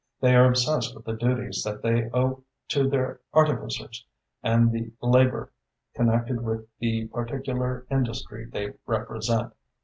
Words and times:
They 0.19 0.33
are 0.35 0.47
obsessed 0.49 0.95
with 0.95 1.05
the 1.05 1.13
duties 1.13 1.61
that 1.63 1.83
they 1.83 2.09
owe 2.11 2.41
to 2.69 2.89
their 2.89 3.07
own 3.07 3.17
artificers 3.45 4.03
and 4.41 4.71
the 4.71 4.91
labour 4.99 5.51
connected 5.93 6.41
with 6.41 6.67
the 6.79 7.05
particular 7.09 7.85
industry 7.91 8.45
they 8.49 8.73
represent. 8.87 9.53